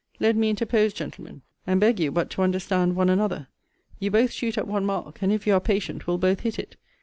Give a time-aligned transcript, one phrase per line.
[0.19, 3.49] Let me interpose, gentlemen, and beg you but to understand one another.
[3.99, 6.75] You both shoot at one mark; and, if you are patient, will both hit it.